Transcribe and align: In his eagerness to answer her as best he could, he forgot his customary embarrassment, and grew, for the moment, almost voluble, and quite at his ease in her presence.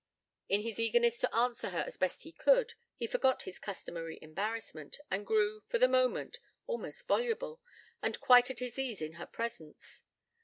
In 0.49 0.61
his 0.61 0.79
eagerness 0.79 1.19
to 1.19 1.31
answer 1.35 1.69
her 1.69 1.83
as 1.85 1.95
best 1.95 2.23
he 2.23 2.31
could, 2.31 2.73
he 2.95 3.05
forgot 3.05 3.43
his 3.43 3.59
customary 3.59 4.17
embarrassment, 4.19 4.97
and 5.11 5.27
grew, 5.27 5.59
for 5.69 5.77
the 5.77 5.87
moment, 5.87 6.39
almost 6.65 7.05
voluble, 7.05 7.61
and 8.01 8.19
quite 8.19 8.49
at 8.49 8.57
his 8.57 8.79
ease 8.79 8.99
in 8.99 9.13
her 9.21 9.27
presence. 9.27 10.01